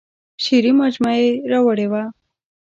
شعري 0.43 0.71
مجموعه 0.81 1.17
یې 1.21 1.29
راوړې 1.51 1.87
وه. 1.91 2.03